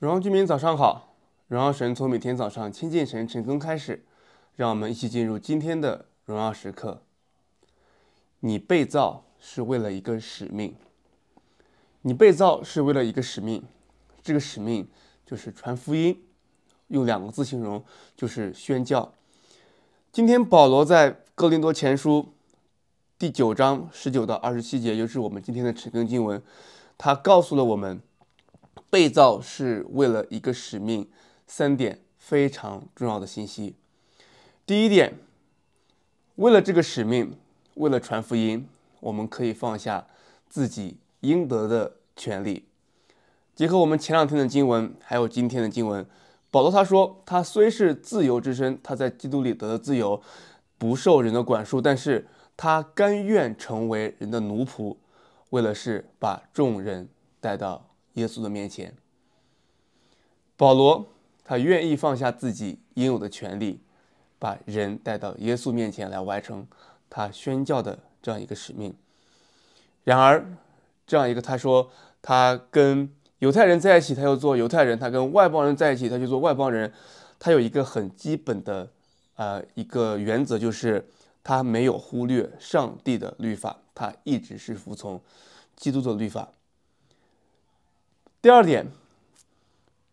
[0.00, 1.14] 荣耀居民早上好，
[1.46, 4.04] 荣耀神从每天早上亲近神晨更开始，
[4.56, 7.02] 让我们一起进入今天的荣耀时刻。
[8.40, 10.74] 你被造是为了一个使命，
[12.02, 13.62] 你被造是为了一个使命，
[14.20, 14.88] 这个使命
[15.24, 16.20] 就是传福音，
[16.88, 17.82] 用两个字形容
[18.16, 19.14] 就是宣教。
[20.10, 22.34] 今天保罗在哥林多前书
[23.16, 26.42] 第九章十九到二十七节，就是我们今天的晨更经文，
[26.98, 28.02] 他告诉了我们。
[28.94, 31.10] 被造是为了一个使命，
[31.48, 33.74] 三点非常重要的信息。
[34.64, 35.18] 第一点，
[36.36, 37.36] 为了这个使命，
[37.74, 38.68] 为了传福音，
[39.00, 40.06] 我们可以放下
[40.48, 42.66] 自己应得的权利。
[43.56, 46.06] 结合我们前两天的经文，还有今天的经文，
[46.52, 50.22] 保罗他说，他虽是自由之身，他在基督里得的自由，
[50.78, 54.96] 不受人的管束，但是他甘愿成为人的奴仆，
[55.50, 57.08] 为了是把众人
[57.40, 57.88] 带到。
[58.14, 58.94] 耶稣的面前，
[60.56, 61.06] 保罗
[61.44, 63.80] 他愿意放下自己应有的权利，
[64.38, 66.66] 把人带到耶稣面前来完成
[67.10, 68.94] 他宣教的这样一个使命。
[70.04, 70.46] 然而，
[71.06, 71.90] 这样一个他说，
[72.20, 76.92] 他跟犹太人在一起，他要做犹太人；他跟外邦人在一起，他就做外邦人。
[77.38, 78.88] 他有一个很基本的
[79.36, 81.06] 呃一个原则，就是
[81.42, 85.20] 他没有忽略上帝的律法，他一直是服从
[85.76, 86.48] 基督的律法。
[88.44, 88.92] 第二点，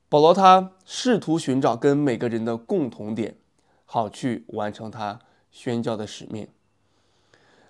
[0.07, 3.35] 保罗他试图寻找跟每个人的共同点，
[3.83, 5.19] 好去完成他
[5.51, 6.47] 宣教的使命。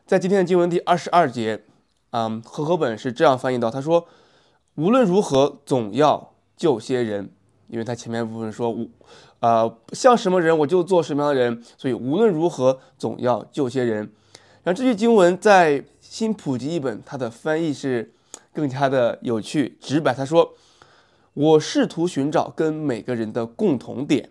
[0.06, 1.64] 在今天的经文第二十二节，
[2.12, 4.08] 嗯，和合本是这样翻译到：他说，
[4.76, 7.32] 无论如何，总要救些人，
[7.68, 8.86] 因为他前面部分说，我，
[9.40, 14.14] 呃，像什么人我就做什么样的人，所以无论如何，总要救些人。
[14.62, 18.14] 然后这句经文在新普及一本，它的翻译是。
[18.54, 20.56] 更加的有趣直白，他说
[21.34, 24.30] ：“我试图寻找跟每个人的共同点，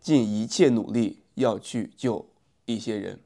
[0.00, 2.26] 尽一切努力要去救
[2.64, 3.20] 一些人。”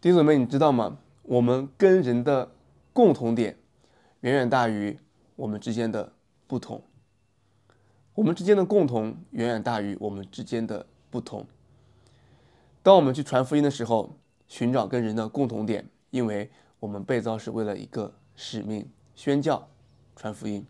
[0.00, 0.98] 弟兄姊妹，你知道吗？
[1.22, 2.50] 我们跟人的
[2.92, 3.56] 共同点
[4.22, 4.98] 远远大于
[5.36, 6.12] 我们之间的
[6.48, 6.82] 不同。
[8.14, 11.46] 我们之间的共同远远大于我们之间的不同。
[12.82, 16.50] 当我们去传福音的时候，寻找跟人的共同点，因为
[16.80, 18.12] 我们被造是为了一个。
[18.34, 19.68] 使命宣教、
[20.16, 20.66] 传福音。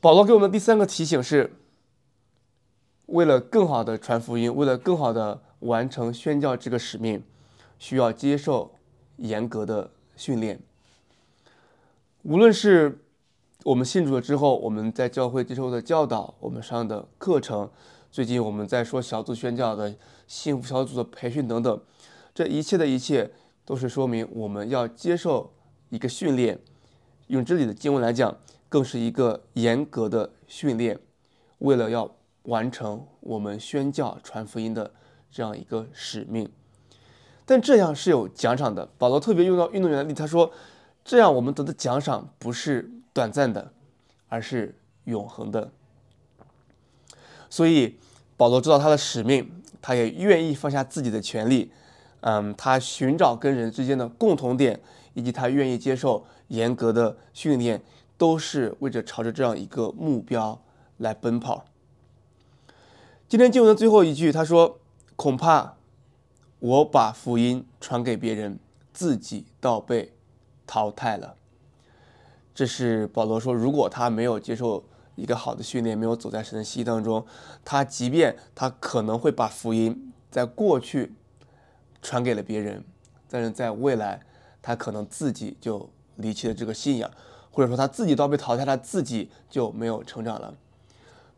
[0.00, 1.52] 保罗给我们第三个提醒是：
[3.06, 7.24] 为了更好的传福音，为了更好的完成宣教这个使命，
[7.80, 8.76] 需要接受
[9.16, 10.60] 严格的训练。
[12.22, 13.00] 无论是
[13.64, 17.68] 我们信主了之后，我们在教会接受的教导，我们上的课程，
[18.12, 19.96] 最近我们在说小组宣教的
[20.28, 21.80] 幸福小组的培训等等，
[22.32, 23.32] 这一切的一切，
[23.64, 25.52] 都是说明我们要接受。
[25.90, 26.58] 一个训练，
[27.28, 28.36] 用这里的经文来讲，
[28.68, 30.98] 更是一个严格的训练，
[31.58, 32.10] 为了要
[32.44, 34.90] 完成我们宣教传福音的
[35.30, 36.50] 这样一个使命。
[37.46, 38.86] 但这样是有奖赏的。
[38.98, 40.52] 保罗特别用到运动员的例，他说
[41.02, 43.72] ：“这样我们得的奖赏不是短暂的，
[44.28, 45.70] 而是永恒的。”
[47.48, 47.96] 所以
[48.36, 49.50] 保罗知道他的使命，
[49.80, 51.72] 他也愿意放下自己的权利，
[52.20, 54.78] 嗯，他寻找跟人之间的共同点。
[55.18, 57.82] 以及他愿意接受严格的训练，
[58.16, 60.62] 都是为着朝着这样一个目标
[60.98, 61.64] 来奔跑。
[63.28, 64.78] 今天经文的最后一句，他说
[65.16, 65.74] ：“恐怕
[66.60, 68.60] 我把福音传给别人，
[68.92, 70.12] 自己倒被
[70.68, 71.34] 淘汰了。”
[72.54, 74.84] 这是保罗说，如果他没有接受
[75.16, 77.26] 一个好的训练，没有走在神的心意当中，
[77.64, 81.12] 他即便他可能会把福音在过去
[82.00, 82.84] 传给了别人，
[83.28, 84.22] 但是在未来。
[84.60, 87.10] 他可能自己就离弃了这个信仰，
[87.50, 90.54] 或者说他自己倒被淘汰，他自己就没有成长了。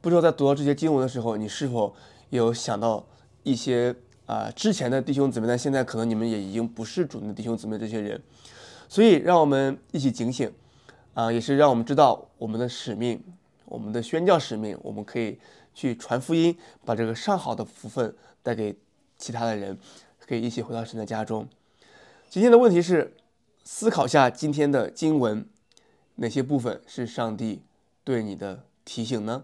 [0.00, 1.94] 不知道在读到这些经文的时候，你是否
[2.30, 3.04] 有想到
[3.42, 3.94] 一些
[4.26, 8.20] 啊、之前的弟兄姊妹，但现在可能你们也已经不是主的弟兄姊妹这些人。
[8.88, 10.50] 所以让我们一起警醒
[11.12, 13.22] 啊、也是让我们知道我们的使命，
[13.66, 15.38] 我们的宣教使命，我们可以
[15.74, 18.74] 去传福音，把这个上好的福分带给
[19.18, 19.76] 其他的人，
[20.26, 21.46] 可以一起回到神的家中。
[22.30, 23.16] 今天的问题是，
[23.64, 25.44] 思考下今天的经文，
[26.14, 27.64] 哪些部分是上帝
[28.04, 29.42] 对你的提醒呢？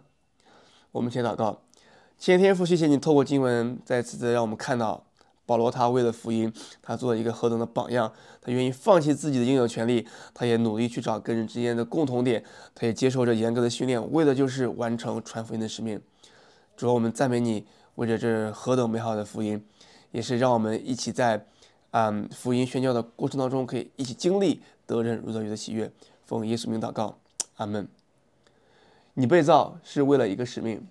[0.93, 1.63] 我们先祷告，
[2.17, 5.05] 亲爱的天父，谢谢你透过经文再次的让我们看到
[5.45, 16.01] 保罗他为了福音，他做了一个何等的榜样，他愿意放弃自己的应有权利，他也努力去找跟人之间的共同点，他也接受着严格的训练，为的就是完成传福音的使命。
[16.77, 17.67] 主，我们赞美你，
[17.97, 19.67] 为着这何等美好的福音，
[20.13, 21.49] 也是让我们一起在。
[21.93, 25.91] 嗯，福音宣教的过程当中，可以一起经历得人如得鱼的喜悦。
[26.25, 27.19] 奉耶稣名祷告，
[27.57, 27.89] 阿门。
[29.15, 30.87] 你被造是为了一个使命，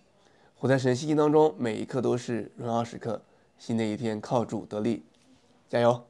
[0.58, 3.22] 活在神心意当中，每一刻都是荣耀时刻。
[3.60, 5.04] 新的一天靠主得力，
[5.70, 6.04] 加油！